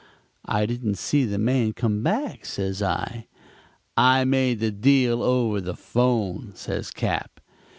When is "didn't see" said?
0.65-1.25